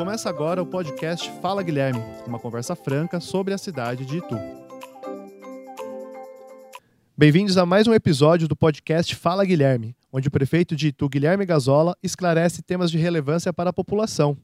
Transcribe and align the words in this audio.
Começa 0.00 0.30
agora 0.30 0.62
o 0.62 0.66
podcast 0.66 1.30
Fala 1.42 1.62
Guilherme, 1.62 2.00
uma 2.26 2.38
conversa 2.38 2.74
franca 2.74 3.20
sobre 3.20 3.52
a 3.52 3.58
cidade 3.58 4.06
de 4.06 4.16
Itu. 4.16 4.34
Bem-vindos 7.14 7.58
a 7.58 7.66
mais 7.66 7.86
um 7.86 7.92
episódio 7.92 8.48
do 8.48 8.56
podcast 8.56 9.14
Fala 9.14 9.44
Guilherme, 9.44 9.94
onde 10.10 10.26
o 10.26 10.30
prefeito 10.30 10.74
de 10.74 10.88
Itu, 10.88 11.06
Guilherme 11.06 11.44
Gazola, 11.44 11.94
esclarece 12.02 12.62
temas 12.62 12.90
de 12.90 12.96
relevância 12.96 13.52
para 13.52 13.68
a 13.68 13.74
população. 13.74 14.38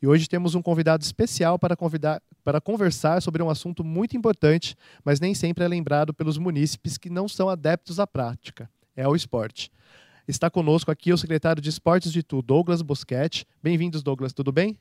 E 0.00 0.06
hoje 0.06 0.26
temos 0.26 0.54
um 0.54 0.62
convidado 0.62 1.04
especial 1.04 1.58
para, 1.58 1.76
convidar, 1.76 2.22
para 2.42 2.58
conversar 2.58 3.20
sobre 3.20 3.42
um 3.42 3.50
assunto 3.50 3.84
muito 3.84 4.16
importante, 4.16 4.74
mas 5.04 5.20
nem 5.20 5.34
sempre 5.34 5.62
é 5.62 5.68
lembrado 5.68 6.14
pelos 6.14 6.38
munícipes 6.38 6.96
que 6.96 7.10
não 7.10 7.28
são 7.28 7.50
adeptos 7.50 8.00
à 8.00 8.06
prática: 8.06 8.66
é 8.96 9.06
o 9.06 9.14
esporte. 9.14 9.70
Está 10.26 10.48
conosco 10.48 10.90
aqui 10.90 11.12
o 11.12 11.18
secretário 11.18 11.60
de 11.60 11.68
Esportes 11.68 12.10
de 12.10 12.20
Itu, 12.20 12.40
Douglas 12.40 12.80
Boschetti. 12.80 13.44
Bem-vindos, 13.62 14.02
Douglas, 14.02 14.32
tudo 14.32 14.50
bem? 14.50 14.78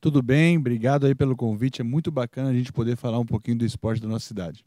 Tudo 0.00 0.22
bem, 0.22 0.58
obrigado 0.58 1.06
aí 1.06 1.14
pelo 1.14 1.36
convite. 1.36 1.80
É 1.80 1.84
muito 1.84 2.10
bacana 2.10 2.50
a 2.50 2.52
gente 2.52 2.72
poder 2.72 2.96
falar 2.96 3.18
um 3.18 3.26
pouquinho 3.26 3.58
do 3.58 3.64
esporte 3.64 4.00
da 4.00 4.08
nossa 4.08 4.26
cidade. 4.26 4.64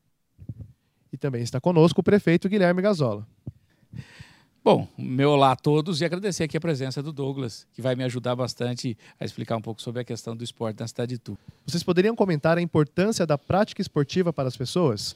E 1.12 1.18
também 1.18 1.42
está 1.42 1.60
conosco 1.60 2.02
o 2.02 2.04
prefeito 2.04 2.48
Guilherme 2.48 2.82
Gazola. 2.82 3.28
Bom, 4.64 4.88
meu 4.96 5.32
olá 5.32 5.54
a 5.54 5.56
todos 5.56 6.02
e 6.02 6.06
agradecer 6.06 6.44
aqui 6.44 6.56
a 6.56 6.62
presença 6.62 7.02
do 7.02 7.12
Douglas, 7.12 7.66
que 7.74 7.82
vai 7.82 7.96
me 7.96 8.04
ajudar 8.04 8.36
bastante 8.36 8.96
a 9.20 9.26
explicar 9.26 9.58
um 9.58 9.62
pouco 9.62 9.82
sobre 9.82 10.02
a 10.02 10.04
questão 10.04 10.36
do 10.36 10.44
esporte 10.44 10.80
na 10.80 10.88
cidade 10.88 11.10
de 11.10 11.16
Itu. 11.16 11.38
Vocês 11.66 11.82
poderiam 11.82 12.16
comentar 12.16 12.60
a 12.60 12.62
importância 12.62 13.26
da 13.26 13.40
prática 13.40 13.82
esportiva 13.82 14.32
para 14.32 14.48
as 14.48 14.56
pessoas? 14.56 15.16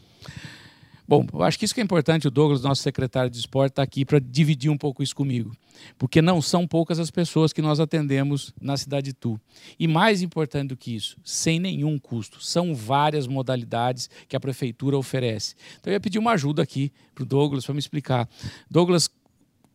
Bom, 1.07 1.25
eu 1.31 1.43
acho 1.43 1.59
que 1.59 1.65
isso 1.65 1.73
que 1.73 1.81
é 1.81 1.83
importante, 1.83 2.27
o 2.27 2.31
Douglas, 2.31 2.63
nosso 2.63 2.81
secretário 2.81 3.29
de 3.29 3.37
esporte, 3.37 3.73
está 3.73 3.83
aqui 3.83 4.03
para 4.03 4.19
dividir 4.19 4.71
um 4.71 4.77
pouco 4.77 5.03
isso 5.03 5.15
comigo. 5.15 5.55
Porque 5.97 6.21
não 6.21 6.41
são 6.41 6.67
poucas 6.67 6.99
as 6.99 7.11
pessoas 7.11 7.53
que 7.53 7.61
nós 7.61 7.79
atendemos 7.79 8.53
na 8.59 8.75
cidade 8.75 9.07
de 9.07 9.13
Tu. 9.13 9.39
E 9.79 9.87
mais 9.87 10.21
importante 10.21 10.69
do 10.69 10.77
que 10.77 10.95
isso, 10.95 11.17
sem 11.23 11.59
nenhum 11.59 11.99
custo. 11.99 12.43
São 12.43 12.73
várias 12.73 13.27
modalidades 13.27 14.09
que 14.27 14.35
a 14.35 14.39
prefeitura 14.39 14.97
oferece. 14.97 15.53
Então 15.79 15.91
eu 15.91 15.95
ia 15.95 15.99
pedir 15.99 16.17
uma 16.17 16.31
ajuda 16.31 16.63
aqui 16.63 16.91
para 17.13 17.23
o 17.23 17.25
Douglas 17.25 17.65
para 17.65 17.73
me 17.73 17.79
explicar. 17.79 18.27
Douglas, 18.69 19.09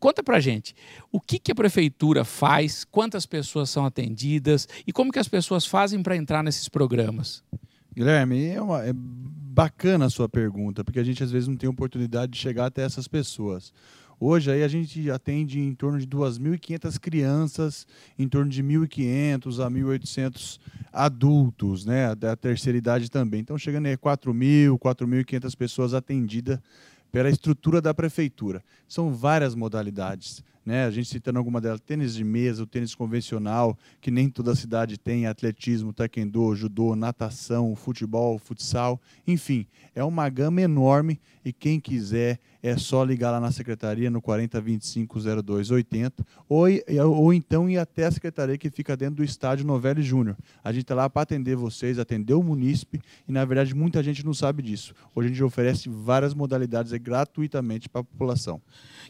Conta 0.00 0.22
pra 0.22 0.40
gente, 0.40 0.74
o 1.12 1.20
que, 1.20 1.38
que 1.38 1.52
a 1.52 1.54
prefeitura 1.54 2.24
faz, 2.24 2.84
quantas 2.84 3.26
pessoas 3.26 3.68
são 3.68 3.84
atendidas 3.84 4.66
e 4.86 4.94
como 4.94 5.12
que 5.12 5.18
as 5.18 5.28
pessoas 5.28 5.66
fazem 5.66 6.02
para 6.02 6.16
entrar 6.16 6.42
nesses 6.42 6.70
programas? 6.70 7.44
Guilherme, 7.94 8.46
é, 8.46 8.60
uma, 8.60 8.84
é 8.84 8.92
bacana 8.94 10.06
a 10.06 10.10
sua 10.10 10.28
pergunta, 10.28 10.84
porque 10.84 11.00
a 11.00 11.04
gente 11.04 11.22
às 11.22 11.30
vezes 11.30 11.48
não 11.48 11.56
tem 11.56 11.68
oportunidade 11.68 12.32
de 12.32 12.38
chegar 12.38 12.66
até 12.66 12.82
essas 12.82 13.08
pessoas. 13.08 13.72
Hoje 14.22 14.50
aí 14.50 14.62
a 14.62 14.68
gente 14.68 15.10
atende 15.10 15.58
em 15.58 15.74
torno 15.74 15.98
de 15.98 16.06
2.500 16.06 16.98
crianças, 17.00 17.86
em 18.18 18.28
torno 18.28 18.50
de 18.50 18.62
1.500 18.62 19.64
a 19.64 19.70
1.800 19.70 20.58
adultos, 20.92 21.86
né, 21.86 22.14
da 22.14 22.36
terceira 22.36 22.76
idade 22.76 23.10
também. 23.10 23.40
Então 23.40 23.56
chegando 23.56 23.86
aí 23.86 23.94
a 23.94 23.98
4.000, 23.98 24.78
4.500 24.78 25.56
pessoas 25.56 25.94
atendidas 25.94 26.60
pela 27.10 27.30
estrutura 27.30 27.80
da 27.80 27.94
prefeitura. 27.94 28.62
São 28.86 29.10
várias 29.10 29.54
modalidades. 29.54 30.44
Né? 30.64 30.84
A 30.84 30.90
gente 30.90 31.08
citando 31.08 31.38
alguma 31.38 31.60
delas, 31.60 31.80
tênis 31.80 32.14
de 32.14 32.24
mesa, 32.24 32.62
o 32.62 32.66
tênis 32.66 32.94
convencional, 32.94 33.78
que 34.00 34.10
nem 34.10 34.28
toda 34.28 34.54
cidade 34.54 34.98
tem, 34.98 35.26
atletismo, 35.26 35.92
taekwondo, 35.92 36.54
judô, 36.54 36.94
natação, 36.94 37.74
futebol, 37.74 38.38
futsal, 38.38 39.00
enfim, 39.26 39.66
é 39.94 40.04
uma 40.04 40.28
gama 40.28 40.60
enorme 40.60 41.20
e 41.44 41.52
quem 41.52 41.80
quiser 41.80 42.38
é 42.62 42.76
só 42.76 43.02
ligar 43.02 43.30
lá 43.30 43.40
na 43.40 43.50
secretaria 43.50 44.10
no 44.10 44.20
40250280 44.20 46.12
ou, 46.48 46.66
ou 47.06 47.32
então 47.32 47.70
ir 47.70 47.78
até 47.78 48.04
a 48.04 48.10
secretaria 48.10 48.58
que 48.58 48.70
fica 48.70 48.96
dentro 48.96 49.16
do 49.16 49.24
estádio 49.24 49.66
Novelli 49.66 50.02
Júnior. 50.02 50.36
A 50.62 50.70
gente 50.72 50.82
está 50.82 50.94
lá 50.94 51.08
para 51.08 51.22
atender 51.22 51.56
vocês, 51.56 51.98
atender 51.98 52.34
o 52.34 52.42
munícipe 52.42 53.00
e, 53.26 53.32
na 53.32 53.44
verdade, 53.44 53.74
muita 53.74 54.02
gente 54.02 54.24
não 54.24 54.34
sabe 54.34 54.62
disso. 54.62 54.94
Hoje 55.14 55.28
a 55.28 55.30
gente 55.30 55.42
oferece 55.42 55.88
várias 55.88 56.34
modalidades 56.34 56.92
gratuitamente 56.92 57.88
para 57.88 58.02
a 58.02 58.04
população. 58.04 58.60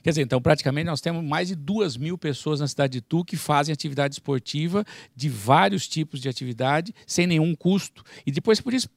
Quer 0.03 0.11
dizer, 0.11 0.23
então, 0.23 0.41
praticamente 0.41 0.87
nós 0.87 1.01
temos 1.01 1.25
mais 1.25 1.40
de 1.49 1.55
duas 1.55 1.97
mil 1.97 2.17
pessoas 2.17 2.61
na 2.61 2.69
cidade 2.69 2.95
de 2.95 3.01
Tu 3.01 3.25
que 3.25 3.37
fazem 3.37 3.73
atividade 3.73 4.15
esportiva 4.15 4.85
de 5.15 5.29
vários 5.29 5.89
tipos 5.89 6.21
de 6.21 6.29
atividade, 6.29 6.95
sem 7.07 7.27
nenhum 7.27 7.55
custo. 7.55 8.05
E 8.27 8.31
depois, 8.31 8.61
por 8.61 8.75
isso, 8.75 8.89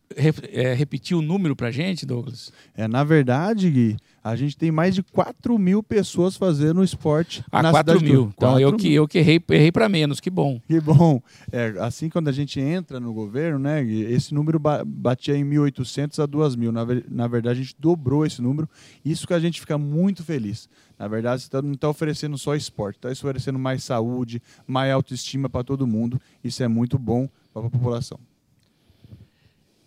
é, 0.51 0.73
repetir 0.73 1.15
o 1.17 1.21
número 1.21 1.55
para 1.55 1.67
a 1.67 1.71
gente, 1.71 2.05
Douglas? 2.05 2.51
É, 2.75 2.87
na 2.87 3.03
verdade, 3.03 3.69
Gui, 3.69 3.97
a 4.23 4.35
gente 4.35 4.55
tem 4.55 4.71
mais 4.71 4.95
de 4.95 5.03
4 5.03 5.59
mil 5.59 5.83
pessoas 5.83 6.37
fazendo 6.37 6.83
esporte 6.83 7.43
ah, 7.51 7.61
na 7.61 7.71
4 7.71 8.01
mil. 8.01 8.31
Então 8.35 8.59
eu 8.59 8.75
que, 8.75 8.93
eu 8.93 9.07
que 9.07 9.17
errei, 9.17 9.43
errei 9.49 9.71
para 9.71 9.89
menos, 9.89 10.19
que 10.19 10.29
bom. 10.29 10.61
Que 10.65 10.79
bom. 10.79 11.21
É, 11.51 11.73
assim, 11.79 12.09
quando 12.09 12.29
a 12.29 12.31
gente 12.31 12.59
entra 12.59 12.99
no 12.99 13.13
governo, 13.13 13.59
né, 13.59 13.83
esse 13.83 14.33
número 14.33 14.59
batia 14.59 15.35
em 15.35 15.43
1.800 15.43 16.23
a 16.23 16.25
2 16.25 16.55
mil. 16.55 16.71
Na, 16.71 16.85
na 17.09 17.27
verdade, 17.27 17.59
a 17.59 17.63
gente 17.63 17.75
dobrou 17.77 18.25
esse 18.25 18.41
número. 18.41 18.69
Isso 19.03 19.27
que 19.27 19.33
a 19.33 19.39
gente 19.39 19.59
fica 19.59 19.77
muito 19.77 20.23
feliz. 20.23 20.69
Na 20.97 21.07
verdade, 21.07 21.41
você 21.41 21.49
tá, 21.49 21.61
não 21.61 21.73
está 21.73 21.89
oferecendo 21.89 22.37
só 22.37 22.55
esporte, 22.55 22.95
está 22.95 23.09
oferecendo 23.09 23.59
mais 23.59 23.83
saúde, 23.83 24.41
mais 24.65 24.93
autoestima 24.93 25.49
para 25.49 25.63
todo 25.63 25.85
mundo. 25.85 26.21
Isso 26.41 26.63
é 26.63 26.67
muito 26.67 26.97
bom 26.97 27.27
para 27.53 27.67
a 27.67 27.69
população. 27.69 28.19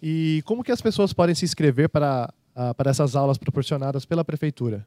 E 0.08 0.40
como 0.44 0.62
que 0.62 0.70
as 0.70 0.80
pessoas 0.80 1.12
podem 1.12 1.34
se 1.34 1.44
inscrever 1.44 1.88
para 1.88 2.32
uh, 2.54 2.72
para 2.76 2.92
essas 2.92 3.16
aulas 3.16 3.36
proporcionadas 3.36 4.04
pela 4.04 4.24
prefeitura? 4.24 4.86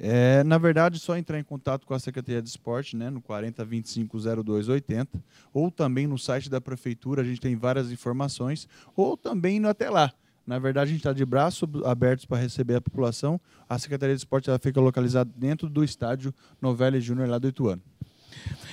É, 0.00 0.42
na 0.44 0.56
verdade, 0.56 0.98
só 0.98 1.14
entrar 1.14 1.38
em 1.38 1.44
contato 1.44 1.86
com 1.86 1.92
a 1.92 1.98
Secretaria 1.98 2.40
de 2.40 2.48
Esporte, 2.48 2.96
né, 2.96 3.10
no 3.10 3.20
40250280, 3.20 5.08
ou 5.52 5.70
também 5.70 6.06
no 6.06 6.16
site 6.16 6.48
da 6.48 6.58
prefeitura, 6.58 7.20
a 7.20 7.24
gente 7.24 7.38
tem 7.38 7.54
várias 7.54 7.92
informações, 7.92 8.66
ou 8.96 9.14
também 9.14 9.58
indo 9.58 9.68
até 9.68 9.90
lá. 9.90 10.10
Na 10.46 10.58
verdade, 10.58 10.88
a 10.88 10.92
gente 10.92 11.00
está 11.00 11.12
de 11.12 11.24
braços 11.26 11.68
abertos 11.84 12.24
para 12.24 12.38
receber 12.38 12.76
a 12.76 12.80
população. 12.80 13.38
A 13.68 13.78
Secretaria 13.78 14.14
de 14.14 14.20
Esporte 14.20 14.48
ela 14.48 14.58
fica 14.58 14.80
localizada 14.80 15.30
dentro 15.36 15.68
do 15.68 15.84
estádio 15.84 16.32
Novelli 16.62 16.98
Júnior 16.98 17.28
lá 17.28 17.38
do 17.38 17.48
Ituano. 17.48 17.82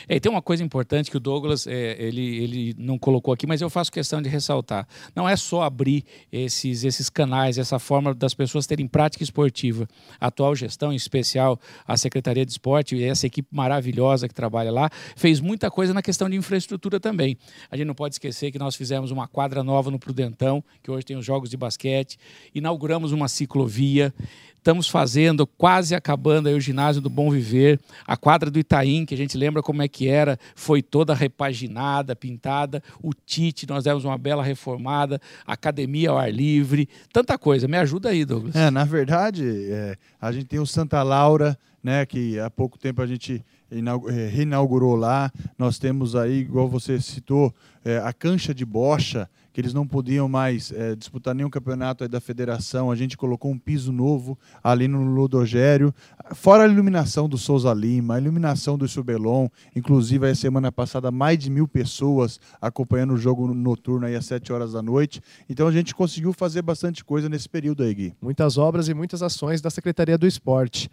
É, 0.08 0.20
tem 0.20 0.32
uma 0.32 0.42
coisa 0.42 0.64
importante 0.64 1.10
que 1.10 1.18
o 1.18 1.20
Douglas 1.20 1.66
é, 1.68 1.96
ele, 1.98 2.44
ele 2.44 2.76
não 2.78 2.98
colocou 2.98 3.34
aqui, 3.34 3.48
mas 3.48 3.62
eu 3.62 3.70
faço 3.70 3.92
questão 3.92 4.22
de 4.22 4.28
ressaltar. 4.30 4.88
Não 5.16 5.28
é 5.28 5.36
só 5.36 5.64
abrir 5.64 6.04
esses, 6.32 6.84
esses 6.84 7.10
canais, 7.10 7.58
essa 7.58 7.80
forma 7.80 8.14
das 8.14 8.34
pessoas 8.34 8.68
terem 8.68 8.88
prática 8.88 9.24
esportiva. 9.24 9.88
A 10.20 10.28
atual 10.28 10.56
gestão, 10.56 10.92
em 10.92 10.96
especial 10.96 11.60
a 11.88 11.96
Secretaria 11.98 12.46
de 12.46 12.52
Esporte 12.52 12.96
e 12.96 13.04
essa 13.04 13.28
equipe 13.28 13.48
maravilhosa 13.52 14.28
que 14.28 14.34
trabalha 14.34 14.72
lá, 14.72 14.90
fez 15.16 15.40
muita 15.40 15.70
coisa 15.70 15.94
na 15.94 16.02
questão 16.02 16.30
de 16.30 16.36
infraestrutura 16.36 17.00
também. 17.00 17.38
A 17.70 17.78
gente 17.78 17.88
não 17.88 17.96
pode 17.96 18.16
esquecer 18.16 18.52
que 18.52 18.60
nós 18.60 18.76
fizemos 18.76 19.12
uma 19.12 19.28
quadra 19.28 19.64
nova 19.64 19.92
no 19.92 20.00
Prudentão, 20.00 20.64
que 20.82 20.92
hoje 20.92 21.06
tem 21.06 21.18
os 21.18 21.26
jogos 21.26 21.50
de 21.50 21.58
basquete, 21.58 22.18
inauguramos 22.54 23.12
uma 23.12 23.28
ciclovia. 23.28 24.14
Estamos 24.62 24.88
fazendo, 24.88 25.48
quase 25.48 25.96
acabando 25.96 26.48
aí 26.48 26.54
o 26.54 26.60
ginásio 26.60 27.02
do 27.02 27.10
Bom 27.10 27.32
Viver, 27.32 27.80
a 28.06 28.16
quadra 28.16 28.52
do 28.52 28.60
Itaim, 28.60 29.08
que 29.08 29.16
a 29.16 29.18
gente 29.18 29.36
lembra 29.36 29.51
como 29.60 29.82
é 29.82 29.88
que 29.88 30.08
era, 30.08 30.38
foi 30.56 30.82
toda 30.82 31.14
repaginada, 31.14 32.16
pintada. 32.16 32.84
O 33.02 33.12
Tite, 33.14 33.68
nós 33.68 33.84
demos 33.84 34.06
uma 34.06 34.18
bela 34.18 34.44
reformada, 34.44 35.20
academia 35.46 36.12
ao 36.12 36.18
ar 36.18 36.32
livre, 36.32 36.88
tanta 37.12 37.38
coisa. 37.38 37.68
Me 37.68 37.78
ajuda 37.78 38.10
aí, 38.10 38.24
Douglas. 38.24 38.56
É, 38.56 38.70
na 38.70 38.86
verdade, 38.86 39.44
é, 39.72 39.96
a 40.22 40.32
gente 40.32 40.46
tem 40.46 40.60
o 40.60 40.66
Santa 40.66 41.02
Laura, 41.02 41.58
né, 41.84 42.06
que 42.06 42.40
há 42.40 42.50
pouco 42.50 42.78
tempo 42.78 43.02
a 43.02 43.08
gente 43.08 43.44
é, 43.72 44.28
reinaugurou 44.28 44.96
lá. 44.96 45.32
Nós 45.58 45.80
temos 45.80 46.16
aí, 46.16 46.40
igual 46.40 46.68
você 46.68 47.00
citou, 47.02 47.54
é, 47.84 47.98
a 47.98 48.14
cancha 48.14 48.54
de 48.54 48.66
bocha, 48.66 49.28
que 49.54 49.60
eles 49.60 49.74
não 49.74 49.88
podiam 49.88 50.28
mais 50.28 50.72
é, 50.72 50.96
disputar 50.96 51.36
nenhum 51.36 51.50
campeonato 51.50 52.08
da 52.08 52.20
federação. 52.20 52.92
A 52.92 52.96
gente 52.96 53.18
colocou 53.18 53.52
um 53.52 53.58
piso 53.58 53.92
novo 53.92 54.38
ali 54.64 54.88
no 54.88 55.04
Ludogério. 55.04 55.94
Fora 56.34 56.64
a 56.64 56.68
iluminação 56.68 57.28
do 57.28 57.38
Souza 57.38 57.74
Lima, 57.74 58.16
a 58.16 58.20
iluminação 58.20 58.78
do 58.78 58.88
Subelon. 58.88 59.48
Inclusive, 59.76 60.28
a 60.28 60.36
semana 60.36 60.72
passada, 60.72 61.12
mais 61.12 61.38
de 61.38 61.50
mil 61.50 61.68
pessoas 61.68 62.40
acompanhando 62.62 63.14
o 63.14 63.18
jogo 63.18 63.54
noturno 63.54 64.06
aí 64.06 64.16
às 64.16 64.26
7 64.26 64.54
horas 64.54 64.74
da 64.74 64.82
noite. 64.82 65.22
Então, 65.50 65.68
a 65.68 65.72
gente 65.72 65.94
conseguiu 65.94 66.34
fazer 66.34 66.62
bastante 66.62 67.04
coisa 67.04 67.28
nesse 67.28 67.50
período 67.50 67.84
aí, 67.84 67.94
Gui. 67.94 68.14
Muitas 68.22 68.58
obras 68.58 68.88
e 68.88 68.94
muitas 68.94 69.22
ações 69.22 69.62
da 69.62 69.70
Secretaria 69.70 70.18
do 70.18 70.28
Esporte. 70.28 70.90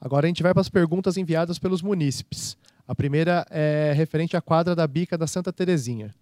Agora 0.00 0.26
a 0.26 0.28
gente 0.28 0.42
vai 0.42 0.52
para 0.54 0.62
as 0.62 0.68
perguntas 0.68 1.16
enviadas 1.18 1.58
pelos 1.58 1.82
munícipes. 1.82 2.56
A 2.90 2.94
primeira 2.96 3.46
é 3.52 3.92
referente 3.94 4.36
à 4.36 4.40
quadra 4.40 4.74
da 4.74 4.84
Bica 4.84 5.16
da 5.16 5.28
Santa 5.28 5.52
Terezinha. 5.52 6.12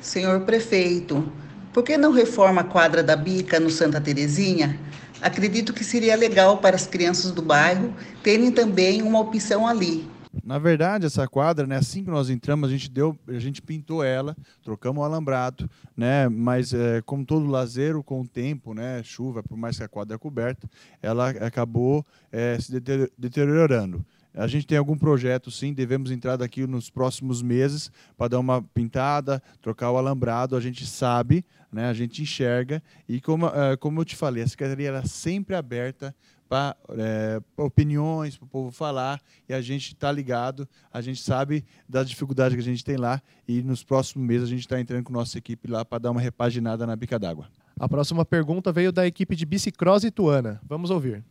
Senhor 0.00 0.40
prefeito, 0.40 1.32
por 1.72 1.84
que 1.84 1.96
não 1.96 2.10
reforma 2.10 2.62
a 2.62 2.64
quadra 2.64 3.00
da 3.00 3.14
Bica 3.14 3.60
no 3.60 3.70
Santa 3.70 4.00
Terezinha? 4.00 4.76
Acredito 5.22 5.72
que 5.72 5.84
seria 5.84 6.16
legal 6.16 6.58
para 6.58 6.74
as 6.74 6.84
crianças 6.84 7.30
do 7.30 7.40
bairro 7.40 7.94
terem 8.24 8.50
também 8.50 9.02
uma 9.02 9.20
opção 9.20 9.64
ali. 9.64 10.04
Na 10.42 10.58
verdade, 10.58 11.06
essa 11.06 11.28
quadra, 11.28 11.64
né, 11.64 11.76
assim 11.76 12.02
que 12.02 12.10
nós 12.10 12.28
entramos, 12.28 12.68
a 12.68 12.72
gente 12.72 12.90
deu, 12.90 13.16
a 13.28 13.38
gente 13.38 13.62
pintou 13.62 14.02
ela, 14.02 14.36
trocamos 14.64 15.00
o 15.00 15.04
alambrado, 15.04 15.70
né, 15.96 16.28
mas 16.28 16.74
é, 16.74 17.00
como 17.02 17.24
todo 17.24 17.46
lazer, 17.46 17.94
com 18.02 18.22
o 18.22 18.26
tempo, 18.26 18.74
né, 18.74 19.00
chuva, 19.04 19.44
por 19.44 19.56
mais 19.56 19.76
que 19.76 19.84
a 19.84 19.88
quadra 19.88 20.16
é 20.16 20.18
coberta, 20.18 20.68
ela 21.00 21.30
acabou 21.30 22.04
é, 22.32 22.58
se 22.58 22.80
deteriorando. 23.16 24.04
A 24.34 24.46
gente 24.46 24.66
tem 24.66 24.78
algum 24.78 24.96
projeto, 24.96 25.50
sim, 25.50 25.72
devemos 25.72 26.10
entrar 26.10 26.36
daqui 26.36 26.66
nos 26.66 26.88
próximos 26.88 27.42
meses 27.42 27.90
para 28.16 28.28
dar 28.28 28.38
uma 28.38 28.62
pintada, 28.62 29.42
trocar 29.60 29.90
o 29.90 29.96
alambrado. 29.96 30.56
A 30.56 30.60
gente 30.60 30.86
sabe, 30.86 31.44
né, 31.72 31.88
a 31.88 31.92
gente 31.92 32.22
enxerga. 32.22 32.82
E 33.08 33.20
como, 33.20 33.46
uh, 33.46 33.76
como 33.80 34.00
eu 34.00 34.04
te 34.04 34.16
falei, 34.16 34.42
a 34.42 34.48
secretaria 34.48 34.88
era 34.88 35.04
sempre 35.04 35.54
aberta 35.54 36.14
para 36.50 36.76
é, 36.98 37.40
opiniões, 37.56 38.36
para 38.36 38.44
o 38.44 38.48
povo 38.48 38.72
falar, 38.72 39.20
e 39.48 39.54
a 39.54 39.62
gente 39.62 39.94
está 39.94 40.10
ligado, 40.10 40.68
a 40.92 41.00
gente 41.00 41.22
sabe 41.22 41.64
das 41.88 42.08
dificuldades 42.08 42.56
que 42.56 42.60
a 42.60 42.64
gente 42.64 42.84
tem 42.84 42.96
lá, 42.96 43.22
e 43.46 43.62
nos 43.62 43.84
próximos 43.84 44.26
meses 44.26 44.48
a 44.48 44.50
gente 44.50 44.62
está 44.62 44.80
entrando 44.80 45.04
com 45.04 45.12
nossa 45.12 45.38
equipe 45.38 45.70
lá 45.70 45.84
para 45.84 46.00
dar 46.00 46.10
uma 46.10 46.20
repaginada 46.20 46.84
na 46.84 46.96
bica 46.96 47.20
d'água. 47.20 47.46
A 47.78 47.88
próxima 47.88 48.24
pergunta 48.24 48.72
veio 48.72 48.90
da 48.90 49.06
equipe 49.06 49.36
de 49.36 49.46
bicicross 49.46 50.02
Ituana. 50.02 50.60
Vamos 50.68 50.90
ouvir. 50.90 51.24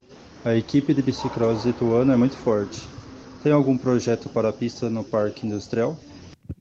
A 0.45 0.56
equipe 0.56 0.94
de 0.94 1.01
bicicross 1.01 1.65
Ituana 1.65 2.13
é 2.13 2.15
muito 2.15 2.38
forte. 2.38 2.88
Tem 3.44 3.51
algum 3.51 3.77
projeto 3.77 4.30
para 4.30 4.47
a 4.47 4.53
pista 4.53 4.89
no 4.89 5.03
Parque 5.03 5.45
Industrial? 5.45 6.00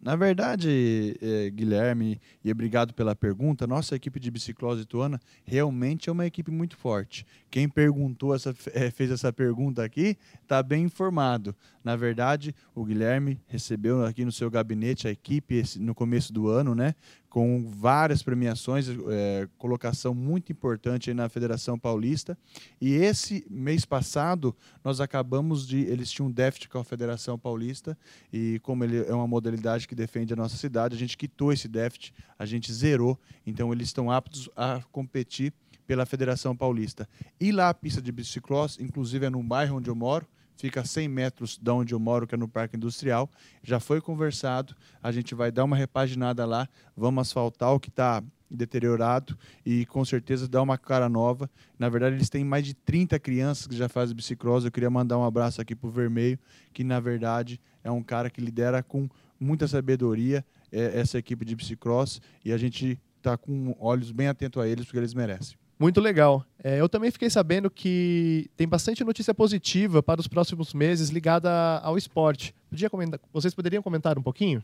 Na 0.03 0.17
verdade, 0.17 1.17
eh, 1.23 1.51
Guilherme, 1.51 2.21
e 2.45 2.51
obrigado 2.51 2.93
pela 2.93 3.15
pergunta, 3.15 3.67
nossa 3.67 3.95
equipe 3.95 4.19
de 4.19 4.31
biciclose 4.31 4.83
ituana 4.83 5.21
realmente 5.45 6.09
é 6.09 6.13
uma 6.13 6.27
equipe 6.27 6.51
muito 6.51 6.77
forte. 6.77 7.25
Quem 7.51 7.69
perguntou 7.69 8.35
essa, 8.35 8.55
eh, 8.73 8.91
fez 8.91 9.11
essa 9.11 9.33
pergunta 9.33 9.83
aqui 9.83 10.17
está 10.43 10.63
bem 10.63 10.85
informado. 10.85 11.55
Na 11.85 11.97
verdade, 11.97 12.55
o 12.75 12.85
Guilherme 12.85 13.41
recebeu 13.47 14.05
aqui 14.05 14.25
no 14.25 14.33
seu 14.33 14.51
gabinete 14.51 15.07
a 15.09 15.11
equipe 15.11 15.55
esse, 15.55 15.79
no 15.79 15.95
começo 15.95 16.33
do 16.33 16.49
ano, 16.49 16.75
né? 16.75 16.95
Com 17.29 17.69
várias 17.69 18.23
premiações, 18.23 18.89
é, 18.89 19.47
colocação 19.59 20.15
muito 20.15 20.51
importante 20.51 21.13
na 21.13 21.29
Federação 21.29 21.79
Paulista. 21.79 22.39
E 22.81 22.95
esse 22.95 23.47
mês 23.51 23.85
passado, 23.85 24.57
nós 24.83 25.01
acabamos 25.01 25.67
de. 25.67 25.81
Eles 25.81 26.11
tinham 26.11 26.29
um 26.29 26.33
déficit 26.33 26.69
com 26.71 26.79
a 26.79 26.85
Federação 26.85 27.39
Paulista, 27.39 27.97
e 28.33 28.59
como 28.61 28.83
ele 28.83 29.05
é 29.05 29.15
uma 29.15 29.27
modalidade 29.27 29.87
que 29.87 29.95
defende 29.95 30.33
a 30.33 30.37
nossa 30.37 30.57
cidade, 30.57 30.95
a 30.95 30.99
gente 30.99 31.19
quitou 31.19 31.53
esse 31.53 31.69
déficit, 31.69 32.15
a 32.39 32.47
gente 32.47 32.73
zerou. 32.73 33.19
Então, 33.47 33.73
eles 33.73 33.89
estão 33.89 34.11
aptos 34.11 34.49
a 34.57 34.81
competir 34.91 35.53
pela 35.87 36.05
Federação 36.05 36.55
Paulista. 36.55 37.09
E 37.41 37.51
lá 37.51 37.71
a 37.71 37.75
pista 37.75 38.01
de 38.01 38.13
bicicross, 38.13 38.79
inclusive 38.79 39.27
é 39.27 39.31
no 39.31 39.43
bairro 39.43 39.79
onde 39.79 39.89
eu 39.89 39.95
moro, 39.95 40.27
fica 40.59 40.81
a 40.81 40.85
100 40.85 41.09
metros 41.09 41.57
de 41.57 41.71
onde 41.71 41.95
eu 41.95 42.01
moro, 42.01 42.27
que 42.27 42.35
é 42.35 42.39
no 42.39 42.49
Parque 42.49 42.77
Industrial. 42.77 43.31
Já 43.63 43.81
foi 43.81 44.01
conversado, 44.01 44.75
a 45.03 45.11
gente 45.13 45.35
vai 45.35 45.51
dar 45.51 45.65
uma 45.65 45.77
repaginada 45.77 46.45
lá, 46.45 46.69
vamos 46.97 47.23
asfaltar 47.23 47.73
o 47.73 47.81
que 47.81 47.89
está 47.89 48.23
deteriorado 48.51 49.39
e 49.65 49.87
com 49.87 50.05
certeza 50.05 50.49
dar 50.49 50.63
uma 50.63 50.77
cara 50.77 51.09
nova. 51.09 51.49
Na 51.79 51.89
verdade, 51.89 52.17
eles 52.17 52.29
têm 52.29 52.45
mais 52.45 52.65
de 52.65 52.75
30 52.75 53.19
crianças 53.19 53.67
que 53.67 53.77
já 53.77 53.89
fazem 53.89 54.17
bicicross. 54.17 54.65
Eu 54.65 54.73
queria 54.73 54.91
mandar 54.91 55.17
um 55.19 55.25
abraço 55.25 55.61
aqui 55.61 55.75
para 55.75 55.89
o 55.89 55.93
Vermelho, 55.93 56.39
que 56.73 56.83
na 56.83 56.99
verdade 56.99 57.61
é 57.85 57.91
um 57.91 58.03
cara 58.03 58.29
que 58.29 58.41
lidera 58.41 58.83
com 58.83 59.09
muita 59.39 59.69
sabedoria 59.69 60.45
é, 60.73 60.99
essa 60.99 61.19
equipe 61.19 61.45
de 61.45 61.55
bicicross 61.55 62.21
e 62.45 62.53
a 62.53 62.57
gente 62.57 62.99
está 63.19 63.37
com 63.37 63.77
olhos 63.79 64.11
bem 64.11 64.29
atentos 64.29 64.61
a 64.63 64.67
eles, 64.67 64.87
porque 64.87 64.99
eles 64.99 65.15
merecem. 65.15 65.57
Muito 65.79 66.01
legal. 66.01 66.45
É, 66.63 66.81
eu 66.81 66.89
também 66.89 67.09
fiquei 67.11 67.31
sabendo 67.31 67.71
que 67.71 68.51
tem 68.57 68.67
bastante 68.67 69.05
notícia 69.05 69.33
positiva 69.33 70.03
para 70.03 70.21
os 70.21 70.27
próximos 70.27 70.75
meses 70.75 71.09
ligada 71.09 71.79
ao 71.79 71.97
esporte. 71.97 72.53
Podia 72.69 72.91
comentar, 72.91 73.21
vocês 73.33 73.55
poderiam 73.55 73.81
comentar 73.81 74.19
um 74.19 74.23
pouquinho? 74.23 74.61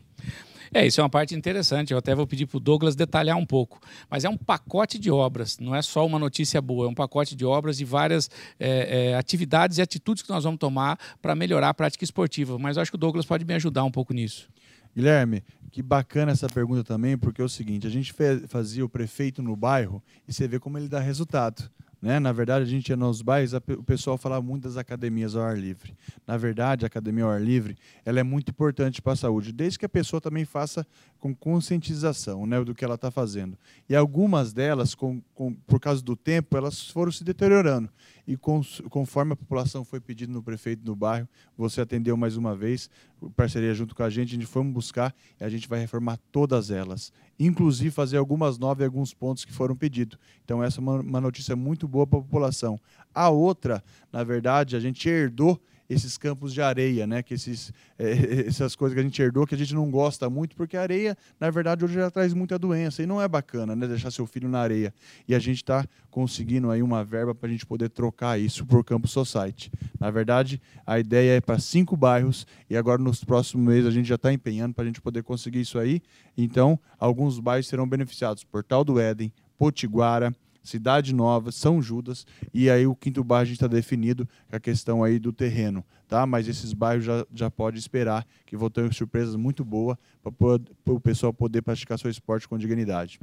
É, 0.73 0.85
isso 0.85 0.99
é 0.99 1.03
uma 1.03 1.09
parte 1.09 1.33
interessante. 1.33 1.93
Eu 1.93 1.97
até 1.97 2.13
vou 2.13 2.27
pedir 2.27 2.45
para 2.45 2.57
o 2.57 2.59
Douglas 2.59 2.95
detalhar 2.95 3.37
um 3.37 3.45
pouco. 3.45 3.79
Mas 4.09 4.25
é 4.25 4.29
um 4.29 4.35
pacote 4.35 4.99
de 4.99 5.09
obras, 5.09 5.57
não 5.57 5.73
é 5.73 5.81
só 5.81 6.05
uma 6.05 6.19
notícia 6.19 6.61
boa, 6.61 6.85
é 6.85 6.89
um 6.89 6.93
pacote 6.93 7.33
de 7.33 7.45
obras 7.45 7.79
e 7.79 7.85
várias 7.85 8.29
é, 8.59 9.11
é, 9.11 9.15
atividades 9.15 9.77
e 9.77 9.81
atitudes 9.81 10.21
que 10.21 10.29
nós 10.29 10.43
vamos 10.43 10.59
tomar 10.59 10.99
para 11.21 11.33
melhorar 11.33 11.69
a 11.69 11.73
prática 11.73 12.03
esportiva. 12.03 12.59
Mas 12.59 12.75
eu 12.75 12.81
acho 12.81 12.91
que 12.91 12.95
o 12.95 12.99
Douglas 12.99 13.25
pode 13.25 13.45
me 13.45 13.53
ajudar 13.53 13.85
um 13.85 13.91
pouco 13.91 14.13
nisso. 14.13 14.49
Guilherme, 14.95 15.43
que 15.71 15.83
bacana 15.83 16.31
essa 16.31 16.47
pergunta 16.47 16.83
também, 16.83 17.17
porque 17.17 17.41
é 17.41 17.45
o 17.45 17.49
seguinte: 17.49 17.85
a 17.85 17.89
gente 17.89 18.13
fazia 18.47 18.85
o 18.85 18.89
prefeito 18.89 19.41
no 19.41 19.55
bairro 19.55 20.01
e 20.27 20.31
você 20.31 20.47
vê 20.47 20.57
como 20.57 20.77
ele 20.77 20.87
dá 20.87 20.99
resultado. 20.99 21.69
Né? 22.01 22.19
Na 22.19 22.31
verdade, 22.31 22.63
a 22.63 22.67
gente 22.67 22.89
ia 22.89 22.95
nos 22.95 23.21
bairros, 23.21 23.53
o 23.53 23.83
pessoal 23.83 24.17
falava 24.17 24.41
muito 24.41 24.63
das 24.63 24.77
academias 24.77 25.35
ao 25.35 25.43
ar 25.43 25.57
livre. 25.57 25.97
Na 26.25 26.37
verdade, 26.37 26.85
a 26.85 26.87
academia 26.87 27.23
ao 27.23 27.31
ar 27.31 27.41
livre 27.41 27.75
ela 28.05 28.19
é 28.19 28.23
muito 28.23 28.51
importante 28.51 29.01
para 29.01 29.13
a 29.13 29.15
saúde, 29.15 29.51
desde 29.51 29.79
que 29.79 29.85
a 29.85 29.89
pessoa 29.89 30.21
também 30.21 30.45
faça 30.45 30.85
com 31.25 31.33
conscientização 31.33 32.45
né, 32.45 32.63
do 32.63 32.75
que 32.75 32.85
ela 32.85 32.93
está 32.93 33.09
fazendo. 33.09 33.57
E 33.89 33.95
algumas 33.95 34.53
delas, 34.53 34.93
com, 34.93 35.19
com, 35.33 35.55
por 35.55 35.79
causa 35.79 35.99
do 36.03 36.15
tempo, 36.15 36.55
elas 36.55 36.87
foram 36.91 37.11
se 37.11 37.23
deteriorando. 37.23 37.89
E 38.27 38.37
com, 38.37 38.61
conforme 38.91 39.33
a 39.33 39.35
população 39.35 39.83
foi 39.83 39.99
pedindo 39.99 40.33
no 40.33 40.43
prefeito 40.43 40.83
do 40.83 40.95
bairro, 40.95 41.27
você 41.57 41.81
atendeu 41.81 42.15
mais 42.15 42.37
uma 42.37 42.55
vez, 42.55 42.91
parceria 43.35 43.73
junto 43.73 43.95
com 43.95 44.03
a 44.03 44.09
gente, 44.09 44.29
a 44.29 44.33
gente 44.35 44.45
foi 44.45 44.63
buscar 44.65 45.15
e 45.39 45.43
a 45.43 45.49
gente 45.49 45.67
vai 45.67 45.79
reformar 45.79 46.19
todas 46.31 46.69
elas. 46.69 47.11
Inclusive 47.39 47.89
fazer 47.89 48.17
algumas 48.17 48.59
novas 48.59 48.83
e 48.83 48.85
alguns 48.85 49.11
pontos 49.11 49.45
que 49.45 49.51
foram 49.51 49.75
pedidos. 49.75 50.19
Então, 50.43 50.63
essa 50.63 50.79
é 50.79 50.81
uma, 50.81 50.99
uma 50.99 51.21
notícia 51.21 51.55
muito 51.55 51.87
boa 51.87 52.05
para 52.05 52.19
a 52.19 52.21
população. 52.21 52.79
A 53.11 53.29
outra, 53.29 53.83
na 54.13 54.23
verdade, 54.23 54.75
a 54.75 54.79
gente 54.79 55.09
herdou 55.09 55.59
esses 55.89 56.17
campos 56.17 56.53
de 56.53 56.61
areia, 56.61 57.05
né? 57.05 57.21
Que 57.21 57.33
esses, 57.33 57.71
é, 57.97 58.45
essas 58.47 58.75
coisas 58.75 58.95
que 58.95 58.99
a 58.99 59.03
gente 59.03 59.21
herdou, 59.21 59.45
que 59.45 59.55
a 59.55 59.57
gente 59.57 59.73
não 59.73 59.89
gosta 59.89 60.29
muito, 60.29 60.55
porque 60.55 60.75
a 60.75 60.81
areia, 60.81 61.17
na 61.39 61.49
verdade, 61.49 61.85
hoje 61.85 61.95
já 61.95 62.09
traz 62.09 62.33
muita 62.33 62.57
doença 62.57 63.03
e 63.03 63.05
não 63.05 63.21
é 63.21 63.27
bacana, 63.27 63.75
né? 63.75 63.87
Deixar 63.87 64.11
seu 64.11 64.25
filho 64.25 64.49
na 64.49 64.59
areia. 64.59 64.93
E 65.27 65.35
a 65.35 65.39
gente 65.39 65.57
está 65.57 65.85
conseguindo 66.09 66.71
aí 66.71 66.81
uma 66.81 67.03
verba 67.03 67.35
para 67.35 67.47
a 67.47 67.51
gente 67.51 67.65
poder 67.65 67.89
trocar 67.89 68.39
isso 68.39 68.65
por 68.65 68.83
Campus 68.83 69.11
Society. 69.11 69.71
Na 69.99 70.09
verdade, 70.09 70.61
a 70.85 70.99
ideia 70.99 71.37
é 71.37 71.41
para 71.41 71.59
cinco 71.59 71.95
bairros 71.95 72.47
e 72.69 72.75
agora 72.75 73.01
nos 73.01 73.23
próximos 73.23 73.65
meses 73.65 73.85
a 73.85 73.91
gente 73.91 74.07
já 74.07 74.15
está 74.15 74.31
empenhando 74.31 74.73
para 74.73 74.83
a 74.83 74.87
gente 74.87 75.01
poder 75.01 75.23
conseguir 75.23 75.61
isso 75.61 75.77
aí. 75.77 76.01
Então, 76.37 76.79
alguns 76.97 77.39
bairros 77.39 77.67
serão 77.67 77.87
beneficiados. 77.87 78.43
Portal 78.43 78.83
do 78.83 78.99
Éden, 78.99 79.31
Potiguara, 79.57 80.33
Cidade 80.67 81.13
Nova, 81.13 81.51
São 81.51 81.81
Judas, 81.81 82.25
e 82.53 82.69
aí 82.69 82.85
o 82.87 82.95
quinto 82.95 83.23
bairro 83.23 83.43
a 83.43 83.45
gente 83.45 83.55
está 83.55 83.67
definido 83.67 84.27
com 84.49 84.55
a 84.55 84.59
questão 84.59 85.03
aí 85.03 85.19
do 85.19 85.31
terreno, 85.31 85.83
tá? 86.07 86.25
Mas 86.25 86.47
esses 86.47 86.73
bairros 86.73 87.05
já, 87.05 87.25
já 87.33 87.51
pode 87.51 87.77
esperar 87.77 88.25
que 88.45 88.57
vão 88.57 88.69
ter 88.69 88.93
surpresas 88.93 89.35
muito 89.35 89.63
boas 89.63 89.97
para 90.21 90.93
o 90.93 90.99
pessoal 90.99 91.33
poder 91.33 91.61
praticar 91.61 91.99
seu 91.99 92.09
esporte 92.09 92.47
com 92.47 92.57
dignidade. 92.57 93.19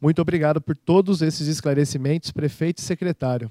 Muito 0.00 0.22
obrigado 0.22 0.60
por 0.62 0.74
todos 0.74 1.20
esses 1.20 1.46
esclarecimentos, 1.46 2.30
prefeito 2.30 2.78
e 2.78 2.82
secretário. 2.82 3.50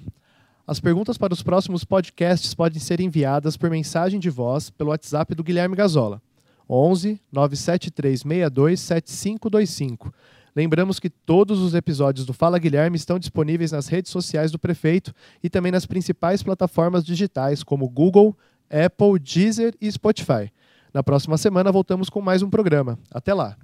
As 0.66 0.80
perguntas 0.80 1.18
para 1.18 1.34
os 1.34 1.44
próximos 1.44 1.84
podcasts 1.84 2.54
podem 2.54 2.80
ser 2.80 3.00
enviadas 3.00 3.56
por 3.56 3.70
mensagem 3.70 4.20
de 4.20 4.30
voz 4.30 4.70
pelo 4.70 4.90
WhatsApp 4.90 5.36
do 5.36 5.44
Guilherme 5.44 5.76
Gazola, 5.76 6.22
11 6.70 7.20
97362 7.32 8.80
7525 8.80 10.14
Lembramos 10.56 11.00
que 11.00 11.10
todos 11.10 11.60
os 11.60 11.74
episódios 11.74 12.26
do 12.26 12.34
Fala 12.34 12.60
Guilherme 12.60 12.98
estão 12.98 13.20
disponíveis 13.20 13.72
nas 13.72 13.88
redes 13.88 14.12
sociais 14.12 14.52
do 14.52 14.60
prefeito 14.60 15.14
e 15.44 15.50
também 15.50 15.72
nas 15.72 15.86
principais 15.86 16.44
plataformas 16.44 17.04
digitais 17.04 17.64
como 17.64 17.88
Google, 17.88 18.38
Apple, 18.70 19.20
Deezer 19.20 19.74
e 19.80 19.92
Spotify. 19.92 20.52
Na 20.94 21.04
próxima 21.04 21.38
semana 21.38 21.72
voltamos 21.72 22.10
com 22.10 22.22
mais 22.22 22.42
um 22.42 22.50
programa. 22.50 22.98
Até 23.12 23.34
lá. 23.34 23.56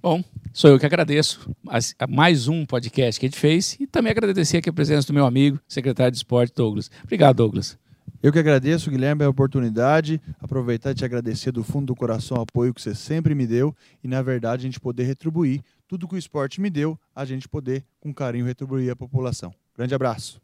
Bom, 0.00 0.22
sou 0.52 0.70
eu 0.70 0.78
que 0.78 0.84
agradeço 0.84 1.50
a 1.98 2.06
mais 2.06 2.46
um 2.46 2.66
podcast 2.66 3.18
que 3.18 3.26
a 3.26 3.28
gente 3.28 3.38
fez 3.38 3.76
e 3.80 3.86
também 3.86 4.10
agradecer 4.10 4.58
aqui 4.58 4.68
a 4.68 4.72
presença 4.72 5.06
do 5.06 5.14
meu 5.14 5.24
amigo, 5.24 5.58
secretário 5.66 6.12
de 6.12 6.18
esporte, 6.18 6.52
Douglas. 6.54 6.90
Obrigado, 7.02 7.36
Douglas. 7.36 7.78
Eu 8.24 8.32
que 8.32 8.38
agradeço, 8.38 8.90
Guilherme, 8.90 9.22
a 9.22 9.28
oportunidade, 9.28 10.18
aproveitar 10.40 10.92
e 10.92 10.94
te 10.94 11.04
agradecer 11.04 11.52
do 11.52 11.62
fundo 11.62 11.88
do 11.88 11.94
coração 11.94 12.38
o 12.38 12.40
apoio 12.40 12.72
que 12.72 12.80
você 12.80 12.94
sempre 12.94 13.34
me 13.34 13.46
deu 13.46 13.76
e, 14.02 14.08
na 14.08 14.22
verdade, 14.22 14.62
a 14.62 14.66
gente 14.66 14.80
poder 14.80 15.04
retribuir 15.04 15.60
tudo 15.86 16.08
que 16.08 16.14
o 16.14 16.18
esporte 16.18 16.58
me 16.58 16.70
deu, 16.70 16.98
a 17.14 17.26
gente 17.26 17.46
poder, 17.46 17.84
com 18.00 18.14
carinho, 18.14 18.46
retribuir 18.46 18.90
a 18.90 18.96
população. 18.96 19.52
Grande 19.76 19.94
abraço. 19.94 20.40